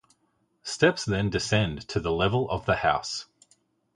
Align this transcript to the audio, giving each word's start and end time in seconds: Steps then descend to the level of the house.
Steps 0.63 1.05
then 1.05 1.29
descend 1.29 1.87
to 1.89 1.99
the 1.99 2.11
level 2.11 2.49
of 2.49 2.65
the 2.65 2.77
house. 2.77 3.27